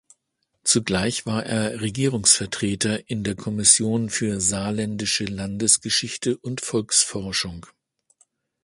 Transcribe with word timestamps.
Zugleich 0.63 1.27
war 1.27 1.45
er 1.45 1.79
Regierungsvertreter 1.79 3.07
in 3.07 3.23
der 3.23 3.35
Kommission 3.35 4.09
für 4.09 4.41
Saarländische 4.41 5.25
Landesgeschichte 5.25 6.37
und 6.39 6.59
Volksforschung. 6.61 7.67